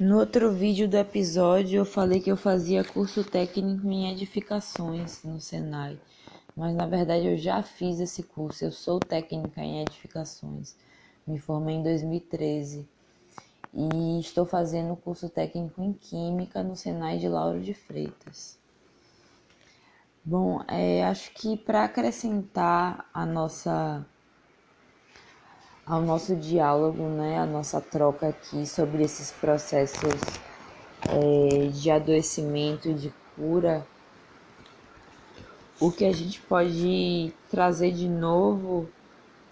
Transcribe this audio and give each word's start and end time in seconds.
No 0.00 0.18
outro 0.18 0.52
vídeo 0.52 0.88
do 0.88 0.96
episódio 0.96 1.78
eu 1.78 1.84
falei 1.84 2.20
que 2.20 2.30
eu 2.30 2.36
fazia 2.36 2.84
curso 2.84 3.24
técnico 3.24 3.84
em 3.90 4.12
edificações 4.12 5.24
no 5.24 5.40
Senai, 5.40 5.98
mas 6.56 6.72
na 6.76 6.86
verdade 6.86 7.26
eu 7.26 7.36
já 7.36 7.64
fiz 7.64 7.98
esse 7.98 8.22
curso. 8.22 8.64
Eu 8.64 8.70
sou 8.70 9.00
técnica 9.00 9.60
em 9.60 9.82
edificações. 9.82 10.76
Me 11.26 11.36
formei 11.40 11.74
em 11.74 11.82
2013 11.82 12.88
e 13.74 14.20
estou 14.20 14.46
fazendo 14.46 14.94
curso 14.94 15.28
técnico 15.28 15.82
em 15.82 15.92
Química 15.92 16.62
no 16.62 16.76
Senai 16.76 17.18
de 17.18 17.28
Lauro 17.28 17.60
de 17.60 17.74
Freitas. 17.74 18.56
Bom, 20.24 20.62
é, 20.68 21.04
acho 21.06 21.32
que 21.32 21.56
para 21.56 21.82
acrescentar 21.82 23.10
a 23.12 23.26
nossa 23.26 24.06
ao 25.88 26.02
nosso 26.02 26.36
diálogo, 26.36 27.02
né, 27.08 27.38
a 27.38 27.46
nossa 27.46 27.80
troca 27.80 28.28
aqui 28.28 28.66
sobre 28.66 29.02
esses 29.02 29.32
processos 29.32 30.20
é, 31.08 31.66
de 31.68 31.90
adoecimento 31.90 32.90
e 32.90 32.94
de 32.94 33.14
cura, 33.34 33.86
o 35.80 35.90
que 35.90 36.04
a 36.04 36.12
gente 36.12 36.40
pode 36.42 37.32
trazer 37.50 37.92
de 37.92 38.08
novo 38.08 38.88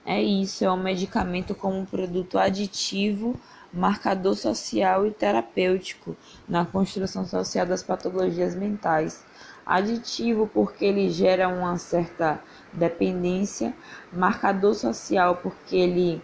é 0.04 0.22
isso, 0.22 0.64
é 0.64 0.70
um 0.70 0.82
medicamento 0.82 1.54
como 1.54 1.78
um 1.78 1.84
produto 1.86 2.38
aditivo, 2.38 3.34
marcador 3.72 4.34
social 4.34 5.06
e 5.06 5.10
terapêutico 5.10 6.16
na 6.48 6.64
construção 6.64 7.26
social 7.26 7.66
das 7.66 7.82
patologias 7.82 8.54
mentais. 8.54 9.24
Aditivo 9.66 10.48
porque 10.54 10.84
ele 10.84 11.10
gera 11.10 11.48
uma 11.48 11.76
certa 11.76 12.40
dependência, 12.72 13.74
marcador 14.12 14.74
social 14.74 15.40
porque 15.42 15.74
ele 15.74 16.22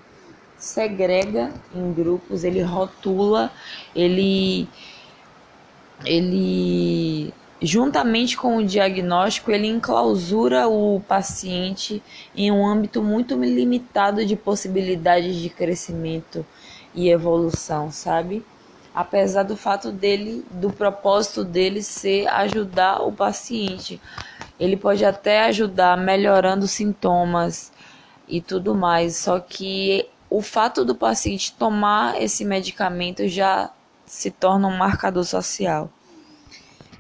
segrega 0.57 1.53
em 1.75 1.93
grupos, 1.93 2.45
ele 2.45 2.63
rotula, 2.63 3.51
ele 3.97 4.69
ele 6.05 7.35
juntamente 7.61 8.37
com 8.37 8.57
o 8.57 8.65
diagnóstico, 8.65 9.51
ele 9.51 9.67
enclausura 9.67 10.69
o 10.69 11.01
paciente 11.01 12.03
em 12.35 12.51
um 12.51 12.67
âmbito 12.67 13.03
muito 13.03 13.35
limitado 13.35 14.25
de 14.25 14.37
possibilidades 14.37 15.37
de 15.37 15.49
crescimento 15.49 16.45
e 16.95 17.09
evolução, 17.09 17.91
sabe? 17.91 18.45
Apesar 18.95 19.43
do 19.43 19.57
fato 19.57 19.91
dele, 19.91 20.45
do 20.51 20.71
propósito 20.71 21.45
dele 21.45 21.83
ser 21.83 22.27
ajudar 22.29 23.01
o 23.03 23.13
paciente 23.13 24.01
ele 24.63 24.77
pode 24.77 25.05
até 25.05 25.43
ajudar 25.47 25.97
melhorando 25.97 26.69
sintomas 26.69 27.73
e 28.29 28.41
tudo 28.41 28.77
mais, 28.77 29.17
só 29.17 29.41
que 29.41 30.09
o 30.31 30.41
fato 30.41 30.85
do 30.85 30.95
paciente 30.95 31.53
tomar 31.55 32.23
esse 32.23 32.45
medicamento 32.45 33.27
já 33.27 33.71
se 34.07 34.31
torna 34.31 34.69
um 34.69 34.77
marcador 34.77 35.25
social 35.25 35.91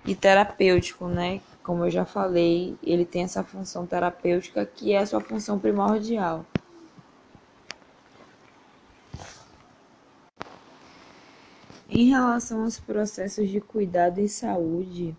e 0.05 0.13
terapêutico, 0.15 1.07
né? 1.07 1.41
Como 1.63 1.85
eu 1.85 1.91
já 1.91 2.05
falei, 2.05 2.77
ele 2.83 3.05
tem 3.05 3.23
essa 3.23 3.45
função 3.45 3.87
terapêutica 3.87 4.67
que 4.67 4.93
é 4.93 4.99
a 4.99 5.07
sua 5.07 5.21
função 5.21 5.57
primordial. 5.57 6.45
Em 11.95 12.09
relação 12.09 12.63
aos 12.63 12.81
processos 12.81 13.51
de 13.51 13.61
cuidado 13.61 14.19
e 14.19 14.27
saúde, 14.27 15.15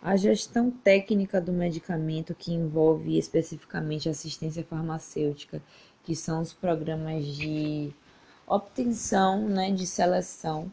a 0.00 0.14
gestão 0.16 0.70
técnica 0.70 1.40
do 1.40 1.52
medicamento, 1.52 2.32
que 2.32 2.54
envolve 2.54 3.18
especificamente 3.18 4.08
assistência 4.08 4.62
farmacêutica, 4.62 5.60
que 6.04 6.14
são 6.14 6.42
os 6.42 6.52
programas 6.52 7.26
de 7.26 7.92
obtenção, 8.46 9.48
né, 9.48 9.72
de 9.72 9.84
seleção 9.84 10.70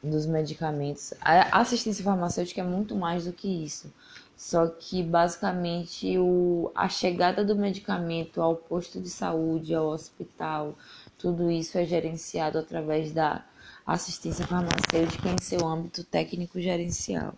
dos 0.00 0.24
medicamentos. 0.24 1.12
A 1.20 1.58
assistência 1.58 2.04
farmacêutica 2.04 2.60
é 2.60 2.64
muito 2.64 2.94
mais 2.94 3.24
do 3.24 3.32
que 3.32 3.48
isso. 3.48 3.92
Só 4.36 4.68
que 4.68 5.02
basicamente 5.02 6.16
o, 6.16 6.70
a 6.76 6.88
chegada 6.88 7.44
do 7.44 7.56
medicamento 7.56 8.40
ao 8.40 8.54
posto 8.54 9.00
de 9.00 9.10
saúde, 9.10 9.74
ao 9.74 9.88
hospital, 9.88 10.76
tudo 11.18 11.50
isso 11.50 11.76
é 11.76 11.84
gerenciado 11.84 12.56
através 12.56 13.10
da 13.10 13.44
assistência 13.94 14.46
farmacêutica 14.46 15.30
em 15.30 15.42
seu 15.42 15.66
âmbito 15.66 16.04
técnico 16.04 16.60
gerencial. 16.60 17.34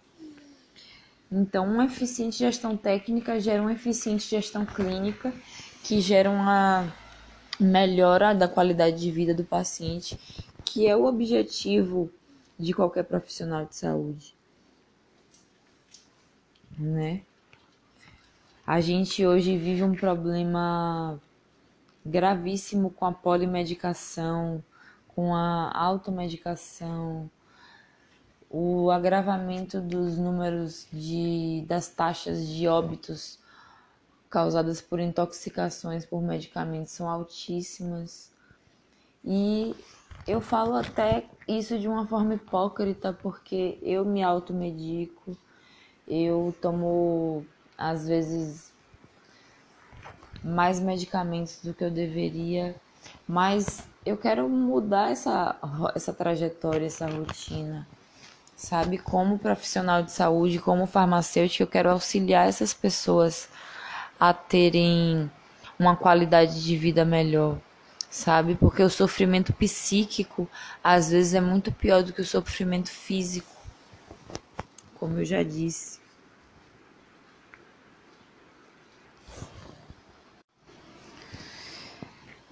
Então, 1.31 1.65
uma 1.65 1.85
eficiente 1.85 2.39
gestão 2.39 2.77
técnica 2.77 3.39
gera 3.39 3.63
uma 3.63 3.73
eficiente 3.73 4.29
gestão 4.29 4.67
clínica, 4.67 5.33
que 5.85 6.01
gera 6.01 6.29
uma 6.29 6.93
melhora 7.59 8.35
da 8.35 8.49
qualidade 8.49 9.01
de 9.01 9.11
vida 9.13 9.33
do 9.33 9.45
paciente, 9.45 10.19
que 10.65 10.89
é 10.89 10.97
o 10.97 11.05
objetivo 11.05 12.11
de 12.59 12.73
qualquer 12.73 13.05
profissional 13.05 13.65
de 13.65 13.77
saúde. 13.77 14.35
Né? 16.77 17.23
A 18.67 18.81
gente 18.81 19.25
hoje 19.25 19.57
vive 19.57 19.85
um 19.85 19.95
problema 19.95 21.21
gravíssimo 22.05 22.91
com 22.91 23.07
a 23.07 23.13
polimedicação, 23.13 24.63
com 25.15 25.35
a 25.35 25.71
automedicação, 25.75 27.31
o 28.49 28.91
agravamento 28.91 29.81
dos 29.81 30.17
números 30.19 30.87
de, 30.93 31.65
das 31.69 31.89
taxas 31.89 32.47
de 32.47 32.67
óbitos 32.67 33.39
causadas 34.29 34.81
por 34.81 35.01
intoxicações 35.01 36.07
por 36.07 36.23
medicamentos 36.23 36.93
são 36.93 37.09
altíssimas. 37.09 38.31
E 39.25 39.75
eu 40.27 40.41
falo 40.41 40.75
até 40.75 41.25
isso 41.47 41.79
de 41.79 41.89
uma 41.89 42.07
forma 42.07 42.35
hipócrita, 42.35 43.13
porque 43.13 43.79
eu 43.83 44.05
me 44.05 44.23
automedico, 44.23 45.37
eu 46.07 46.55
tomo 46.61 47.45
às 47.77 48.07
vezes 48.07 48.73
mais 50.43 50.81
medicamentos 50.81 51.61
do 51.63 51.75
que 51.75 51.85
eu 51.85 51.91
deveria, 51.91 52.75
mas 53.29 53.90
eu 54.05 54.17
quero 54.17 54.49
mudar 54.49 55.11
essa, 55.11 55.57
essa 55.95 56.13
trajetória, 56.13 56.87
essa 56.87 57.07
rotina 57.09 57.87
sabe? 58.57 58.99
Como 58.99 59.39
profissional 59.39 60.03
de 60.03 60.13
saúde, 60.13 60.59
como 60.61 60.87
farmacêutico, 60.87 61.65
eu 61.65 61.69
quero 61.69 61.91
auxiliar 61.91 62.49
essas 62.49 62.75
pessoas 62.75 63.49
a 64.21 64.35
terem 64.35 65.31
uma 65.79 65.97
qualidade 65.97 66.65
de 66.65 66.77
vida 66.77 67.05
melhor, 67.05 67.59
sabe? 68.11 68.57
Porque 68.57 68.83
o 68.83 68.91
sofrimento 68.91 69.53
psíquico 69.55 70.49
às 70.85 71.11
vezes 71.11 71.35
é 71.35 71.41
muito 71.41 71.73
pior 71.73 72.03
do 72.03 72.13
que 72.13 72.23
o 72.23 72.27
sofrimento 72.27 72.91
físico, 72.91 73.55
como 74.95 75.19
eu 75.19 75.25
já 75.25 75.43
disse. 75.43 76.00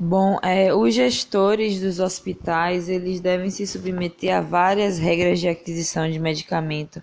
Bom, 0.00 0.38
é, 0.44 0.72
os 0.72 0.94
gestores 0.94 1.80
dos 1.80 1.98
hospitais 1.98 2.88
eles 2.88 3.20
devem 3.20 3.50
se 3.50 3.66
submeter 3.66 4.32
a 4.36 4.40
várias 4.40 4.96
regras 4.96 5.40
de 5.40 5.48
aquisição 5.48 6.08
de 6.08 6.20
medicamento 6.20 7.02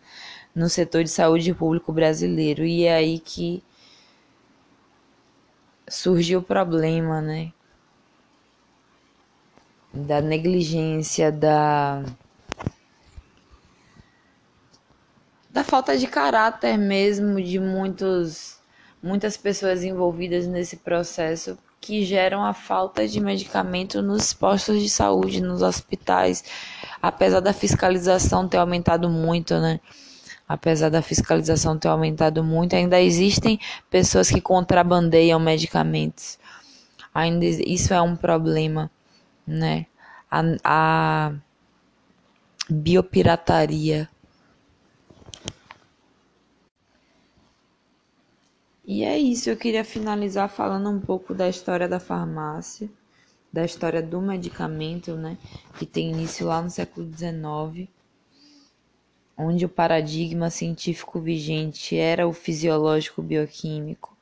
no 0.55 0.69
setor 0.69 1.03
de 1.03 1.09
saúde 1.09 1.53
público 1.53 1.91
brasileiro 1.91 2.63
e 2.63 2.85
é 2.85 2.95
aí 2.95 3.19
que 3.19 3.61
surgiu 5.89 6.39
o 6.39 6.43
problema, 6.43 7.19
né? 7.19 7.51
Da 9.93 10.21
negligência, 10.21 11.33
da 11.33 12.01
da 15.49 15.65
falta 15.65 15.97
de 15.97 16.07
caráter 16.07 16.77
mesmo 16.77 17.41
de 17.41 17.59
muitos 17.59 18.57
muitas 19.03 19.35
pessoas 19.35 19.83
envolvidas 19.83 20.47
nesse 20.47 20.77
processo 20.77 21.57
que 21.85 22.03
geram 22.03 22.43
a 22.43 22.51
falta 22.51 23.07
de 23.07 23.19
medicamento 23.19 24.01
nos 24.01 24.33
postos 24.33 24.81
de 24.81 24.89
saúde, 24.89 25.39
nos 25.39 25.61
hospitais, 25.61 26.43
apesar 26.99 27.41
da 27.41 27.53
fiscalização 27.53 28.47
ter 28.47 28.57
aumentado 28.57 29.07
muito, 29.07 29.59
né? 29.59 29.79
Apesar 30.49 30.89
da 30.89 31.03
fiscalização 31.03 31.77
ter 31.77 31.87
aumentado 31.87 32.43
muito, 32.43 32.75
ainda 32.75 32.99
existem 32.99 33.59
pessoas 33.87 34.31
que 34.31 34.41
contrabandeiam 34.41 35.39
medicamentos. 35.39 36.39
Ainda 37.13 37.45
isso 37.45 37.93
é 37.93 38.01
um 38.01 38.15
problema, 38.15 38.89
né? 39.45 39.85
A, 40.29 40.41
a 40.63 41.33
biopirataria 42.67 44.09
E 48.87 49.03
é 49.03 49.17
isso, 49.17 49.49
eu 49.49 49.57
queria 49.57 49.83
finalizar 49.83 50.47
falando 50.47 50.91
um 50.91 50.99
pouco 50.99 51.33
da 51.33 51.49
história 51.49 51.87
da 51.87 51.99
farmácia, 51.99 52.87
da 53.51 53.65
história 53.65 53.99
do 53.99 54.21
medicamento, 54.21 55.15
né, 55.15 55.39
que 55.79 55.87
tem 55.87 56.11
início 56.11 56.45
lá 56.45 56.61
no 56.61 56.69
século 56.69 57.11
XIX, 57.11 57.89
onde 59.35 59.65
o 59.65 59.69
paradigma 59.69 60.51
científico 60.51 61.19
vigente 61.19 61.97
era 61.97 62.27
o 62.27 62.33
fisiológico 62.33 63.23
bioquímico, 63.23 64.15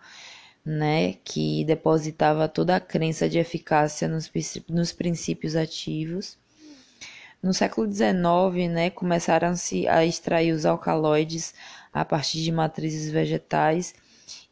né, 0.64 1.16
que 1.26 1.66
depositava 1.66 2.48
toda 2.48 2.78
a 2.78 2.80
crença 2.80 3.28
de 3.28 3.40
eficácia 3.40 4.08
nos, 4.08 4.32
nos 4.70 4.94
princípios 4.94 5.58
ativos. 5.58 6.38
No 7.42 7.54
século 7.54 7.92
XIX, 7.92 8.72
né, 8.72 8.90
começaram-se 8.90 9.90
a 9.90 10.06
extrair 10.06 10.54
os 10.54 10.66
alcaloides 10.66 11.54
a 11.92 12.06
partir 12.06 12.42
de 12.42 12.52
matrizes 12.52 13.12
vegetais 13.12 13.94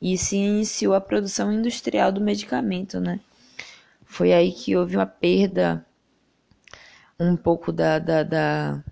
e 0.01 0.17
se 0.17 0.35
iniciou 0.35 0.93
a 0.93 1.01
produção 1.01 1.51
industrial 1.51 2.11
do 2.11 2.21
medicamento, 2.21 2.99
né? 2.99 3.19
Foi 4.05 4.33
aí 4.33 4.51
que 4.51 4.75
houve 4.75 4.97
uma 4.97 5.05
perda 5.05 5.85
um 7.19 7.35
pouco 7.37 7.71
da, 7.71 7.99
da, 7.99 8.23
da, 8.23 8.83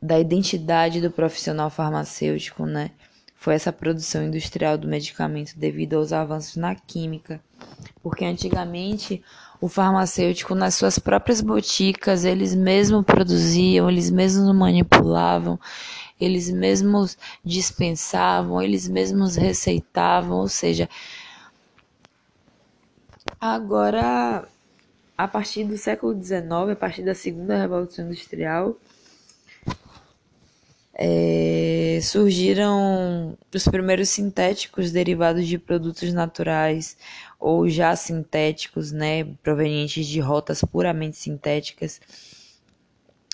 da 0.00 0.18
identidade 0.18 1.00
do 1.00 1.10
profissional 1.10 1.70
farmacêutico, 1.70 2.64
né? 2.66 2.90
Foi 3.36 3.54
essa 3.54 3.72
produção 3.72 4.24
industrial 4.24 4.76
do 4.76 4.88
medicamento 4.88 5.58
devido 5.58 5.94
aos 5.94 6.12
avanços 6.12 6.56
na 6.56 6.74
química, 6.74 7.40
porque 8.02 8.24
antigamente 8.24 9.22
o 9.60 9.68
farmacêutico 9.68 10.54
nas 10.54 10.74
suas 10.74 10.98
próprias 10.98 11.40
boticas, 11.40 12.24
eles 12.24 12.54
mesmos 12.54 13.04
produziam, 13.04 13.88
eles 13.88 14.10
mesmos 14.10 14.54
manipulavam, 14.54 15.58
eles 16.20 16.50
mesmos 16.50 17.16
dispensavam, 17.44 18.60
eles 18.60 18.88
mesmos 18.88 19.36
receitavam, 19.36 20.38
ou 20.38 20.48
seja, 20.48 20.88
agora 23.40 24.46
a 25.16 25.28
partir 25.28 25.64
do 25.64 25.76
século 25.76 26.14
XIX, 26.14 26.50
a 26.72 26.76
partir 26.76 27.02
da 27.02 27.14
segunda 27.14 27.56
revolução 27.56 28.06
industrial, 28.06 28.76
é, 30.94 31.98
surgiram 32.02 33.36
os 33.54 33.64
primeiros 33.64 34.10
sintéticos 34.10 34.90
derivados 34.90 35.46
de 35.46 35.58
produtos 35.58 36.12
naturais, 36.12 36.96
ou 37.38 37.68
já 37.68 37.94
sintéticos, 37.96 38.92
né, 38.92 39.24
provenientes 39.42 40.06
de 40.06 40.20
rotas 40.20 40.62
puramente 40.62 41.16
sintéticas. 41.16 42.00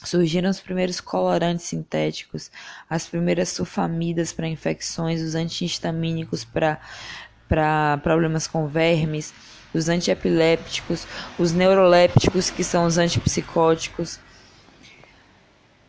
Surgiram 0.07 0.51
os 0.51 0.61
primeiros 0.61 1.01
colorantes 1.01 1.67
sintéticos, 1.67 2.51
as 2.89 3.07
primeiras 3.07 3.49
sulfamidas 3.49 4.33
para 4.33 4.47
infecções, 4.47 5.21
os 5.21 5.35
antihistamínicos 5.35 6.45
para 6.45 7.99
problemas 8.03 8.47
com 8.47 8.67
vermes, 8.69 9.35
os 9.75 9.89
antiepilépticos, 9.89 11.07
os 11.39 11.53
neurolépticos, 11.53 12.51
que 12.51 12.63
são 12.63 12.87
os 12.87 12.99
antipsicóticos. 12.99 14.21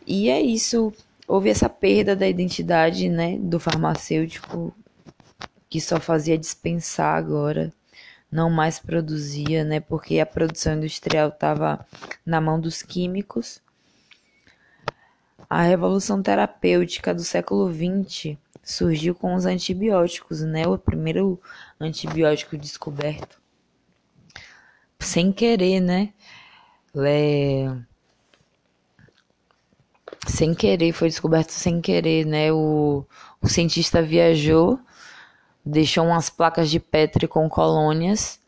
E 0.06 0.28
é 0.28 0.40
isso. 0.40 0.92
Houve 1.26 1.50
essa 1.50 1.68
perda 1.68 2.16
da 2.16 2.26
identidade 2.26 3.08
né, 3.08 3.38
do 3.38 3.60
farmacêutico, 3.60 4.74
que 5.68 5.80
só 5.80 6.00
fazia 6.00 6.38
dispensar 6.38 7.16
agora 7.16 7.72
não 8.30 8.50
mais 8.50 8.78
produzia, 8.78 9.64
né, 9.64 9.80
porque 9.80 10.20
a 10.20 10.26
produção 10.26 10.74
industrial 10.74 11.28
estava 11.28 11.86
na 12.24 12.40
mão 12.40 12.60
dos 12.60 12.82
químicos. 12.82 13.60
A 15.48 15.62
revolução 15.62 16.22
terapêutica 16.22 17.14
do 17.14 17.22
século 17.22 17.72
XX 17.72 18.36
surgiu 18.62 19.14
com 19.14 19.34
os 19.34 19.46
antibióticos, 19.46 20.42
né, 20.42 20.66
o 20.66 20.76
primeiro 20.76 21.40
antibiótico 21.80 22.56
descoberto 22.56 23.38
sem 24.98 25.32
querer, 25.32 25.80
né? 25.80 26.12
É... 26.96 27.74
Sem 30.26 30.54
querer, 30.54 30.92
foi 30.92 31.08
descoberto 31.08 31.50
sem 31.50 31.80
querer, 31.80 32.26
né? 32.26 32.52
O, 32.52 33.04
o 33.40 33.48
cientista 33.48 34.02
viajou 34.02 34.78
deixou 35.64 36.04
umas 36.06 36.30
placas 36.30 36.70
de 36.70 36.80
Petri 36.80 37.28
com 37.28 37.48
colônias. 37.48 38.40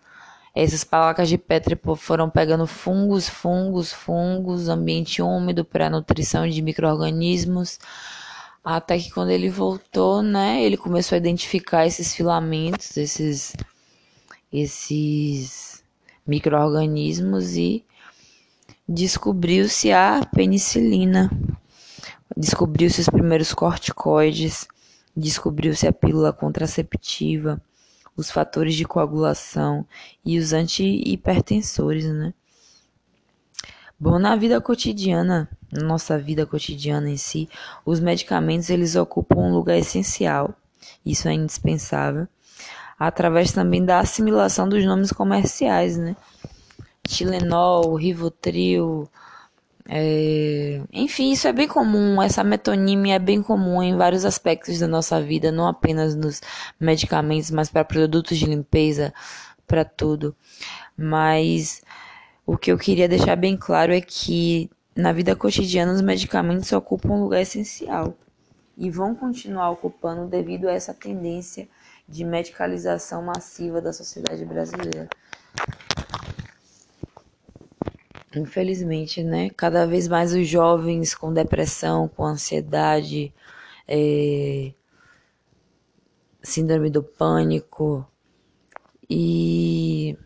Essas 0.55 0.83
placas 0.83 1.29
de 1.29 1.39
Petri 1.39 1.79
foram 1.97 2.29
pegando 2.29 2.67
fungos, 2.67 3.29
fungos, 3.29 3.93
fungos, 3.93 4.69
ambiente 4.69 5.23
úmido 5.23 5.65
para 5.65 5.89
nutrição 5.89 6.49
de 6.49 6.61
micro-organismos. 6.61 7.79
Até 8.65 8.99
que 8.99 9.11
quando 9.11 9.31
ele 9.31 9.49
voltou, 9.49 10.23
né, 10.23 10.63
ele 10.63 10.77
começou 10.77 11.17
a 11.17 11.19
identificar 11.19 11.87
esses 11.87 12.15
filamentos, 12.15 12.97
esses, 12.97 13.55
esses 14.53 15.83
micro-organismos 16.27 17.57
e 17.57 17.85
descobriu-se 18.89 19.93
a 19.93 20.27
penicilina. 20.35 21.31
Descobriu-se 22.37 23.01
os 23.01 23.09
primeiros 23.09 23.55
corticoides 23.55 24.67
descobriu-se 25.17 25.87
a 25.87 25.93
pílula 25.93 26.33
contraceptiva, 26.33 27.61
os 28.21 28.31
fatores 28.31 28.75
de 28.75 28.85
coagulação 28.85 29.87
e 30.25 30.39
os 30.39 30.53
antihipertensores, 30.53 32.05
né? 32.07 32.35
Bom, 33.99 34.19
na 34.19 34.35
vida 34.37 34.61
cotidiana, 34.61 35.49
na 35.71 35.83
nossa 35.83 36.19
vida 36.19 36.47
cotidiana 36.47 37.11
em 37.11 37.17
si, 37.17 37.49
os 37.85 38.01
medicamentos 38.01 38.71
eles 38.71 38.97
ocupam 38.97 39.41
um 39.41 39.53
lugar 39.53 39.77
essencial. 39.77 40.55
Isso 41.05 41.29
é 41.29 41.33
indispensável. 41.33 42.27
Através 42.99 43.53
também 43.53 43.85
da 43.85 44.01
assimilação 44.01 44.69
dos 44.69 44.85
nomes 44.85 45.13
comerciais, 45.13 45.97
né? 45.97 46.17
Tilenol, 47.07 47.95
Rivotril, 47.95 49.09
é... 49.93 50.81
Enfim, 50.93 51.33
isso 51.33 51.49
é 51.49 51.53
bem 51.53 51.67
comum, 51.67 52.23
essa 52.23 52.45
metonímia 52.45 53.17
é 53.17 53.19
bem 53.19 53.43
comum 53.43 53.83
em 53.83 53.97
vários 53.97 54.25
aspectos 54.25 54.79
da 54.79 54.87
nossa 54.87 55.21
vida, 55.21 55.51
não 55.51 55.67
apenas 55.67 56.15
nos 56.15 56.41
medicamentos, 56.79 57.51
mas 57.51 57.69
para 57.69 57.85
produtos 57.85 58.39
de 58.39 58.47
limpeza, 58.47 59.13
para 59.67 59.85
tudo. 59.85 60.35
Mas 60.97 61.83
o 62.47 62.57
que 62.57 62.71
eu 62.71 62.79
queria 62.79 63.09
deixar 63.09 63.35
bem 63.35 63.57
claro 63.57 63.93
é 63.93 64.01
que 64.01 64.71
na 64.95 65.13
vida 65.13 65.35
cotidiana 65.35 65.93
os 65.93 66.01
medicamentos 66.01 66.73
ocupam 66.73 67.15
um 67.15 67.23
lugar 67.25 67.43
essencial 67.43 68.15
e 68.79 68.89
vão 68.91 69.13
continuar 69.13 69.71
ocupando 69.71 70.29
devido 70.29 70.69
a 70.69 70.73
essa 70.73 70.95
tendência 70.95 71.69
de 72.09 72.25
medicalização 72.25 73.23
massiva 73.23 73.81
da 73.81 73.93
sociedade 73.93 74.45
brasileira. 74.45 75.09
Infelizmente, 78.35 79.23
né? 79.25 79.51
Cada 79.51 79.87
vez 79.87 80.07
mais 80.07 80.33
os 80.33 80.47
jovens 80.47 81.15
com 81.15 81.33
depressão, 81.33 82.09
com 82.09 82.25
ansiedade, 82.25 83.35
é, 83.89 84.73
síndrome 86.43 86.91
do 86.91 87.03
pânico 87.03 88.07
e 89.09 90.17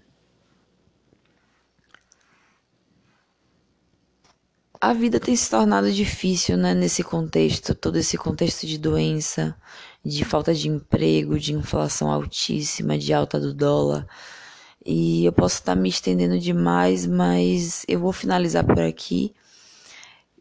a 4.80 4.92
vida 4.92 5.18
tem 5.18 5.34
se 5.34 5.48
tornado 5.50 5.90
difícil, 5.90 6.58
né, 6.58 6.74
nesse 6.74 7.02
contexto, 7.02 7.74
todo 7.74 7.96
esse 7.96 8.18
contexto 8.18 8.66
de 8.66 8.76
doença, 8.76 9.56
de 10.04 10.24
falta 10.26 10.52
de 10.54 10.68
emprego, 10.68 11.38
de 11.38 11.54
inflação 11.54 12.10
altíssima, 12.10 12.98
de 12.98 13.14
alta 13.14 13.40
do 13.40 13.54
dólar. 13.54 14.06
E 14.84 15.24
eu 15.24 15.32
posso 15.32 15.56
estar 15.56 15.74
me 15.74 15.88
estendendo 15.88 16.38
demais, 16.38 17.06
mas 17.06 17.84
eu 17.88 17.98
vou 17.98 18.12
finalizar 18.12 18.64
por 18.64 18.80
aqui. 18.80 19.34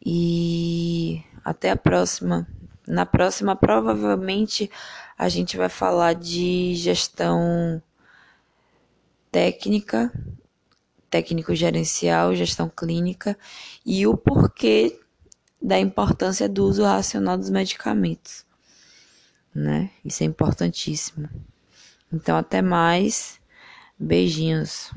E 0.06 1.24
até 1.44 1.72
a 1.72 1.78
próxima. 1.78 2.48
Na 2.86 3.06
próxima, 3.06 3.56
provavelmente, 3.56 4.70
a 5.18 5.30
gente 5.30 5.56
vai 5.56 5.70
falar 5.70 6.14
de 6.14 6.76
gestão 6.76 7.82
técnica, 9.32 10.12
técnico 11.10 11.56
gerencial, 11.56 12.36
gestão 12.36 12.70
clínica 12.70 13.38
e 13.86 14.06
o 14.06 14.18
porquê 14.18 15.00
da 15.62 15.80
importância 15.80 16.50
do 16.50 16.66
uso 16.66 16.84
racional 16.84 17.38
dos 17.38 17.50
medicamentos, 17.50 18.46
né? 19.56 19.90
Isso 20.04 20.24
é 20.24 20.26
importantíssimo. 20.26 21.30
Então, 22.12 22.36
até 22.36 22.62
mais. 22.62 23.40
Beijinhos. 24.00 24.92